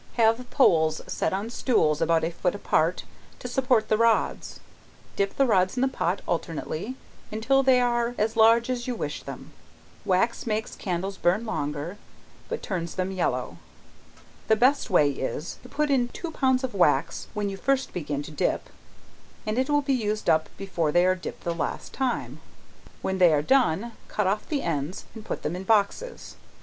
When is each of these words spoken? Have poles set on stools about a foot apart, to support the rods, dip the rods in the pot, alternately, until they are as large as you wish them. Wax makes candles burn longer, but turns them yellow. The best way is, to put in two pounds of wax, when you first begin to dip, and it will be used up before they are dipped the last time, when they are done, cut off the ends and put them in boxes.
Have 0.15 0.49
poles 0.49 1.01
set 1.05 1.31
on 1.31 1.51
stools 1.51 2.01
about 2.01 2.23
a 2.23 2.31
foot 2.31 2.55
apart, 2.55 3.03
to 3.37 3.47
support 3.47 3.87
the 3.87 3.97
rods, 3.99 4.59
dip 5.15 5.37
the 5.37 5.45
rods 5.45 5.75
in 5.77 5.81
the 5.81 5.87
pot, 5.87 6.23
alternately, 6.27 6.95
until 7.31 7.61
they 7.61 7.79
are 7.79 8.15
as 8.17 8.35
large 8.35 8.67
as 8.71 8.87
you 8.87 8.95
wish 8.95 9.21
them. 9.21 9.51
Wax 10.03 10.47
makes 10.47 10.75
candles 10.75 11.17
burn 11.17 11.45
longer, 11.45 11.97
but 12.49 12.63
turns 12.63 12.95
them 12.95 13.11
yellow. 13.11 13.57
The 14.47 14.55
best 14.55 14.89
way 14.89 15.11
is, 15.11 15.59
to 15.61 15.69
put 15.69 15.91
in 15.91 16.07
two 16.07 16.31
pounds 16.31 16.63
of 16.63 16.73
wax, 16.73 17.27
when 17.35 17.49
you 17.49 17.55
first 17.57 17.93
begin 17.93 18.23
to 18.23 18.31
dip, 18.31 18.69
and 19.45 19.55
it 19.59 19.69
will 19.69 19.83
be 19.83 19.93
used 19.93 20.27
up 20.31 20.49
before 20.57 20.91
they 20.91 21.05
are 21.05 21.13
dipped 21.13 21.43
the 21.43 21.53
last 21.53 21.93
time, 21.93 22.41
when 23.03 23.19
they 23.19 23.31
are 23.31 23.43
done, 23.43 23.91
cut 24.07 24.25
off 24.25 24.49
the 24.49 24.63
ends 24.63 25.05
and 25.13 25.25
put 25.25 25.43
them 25.43 25.55
in 25.55 25.63
boxes. 25.63 26.37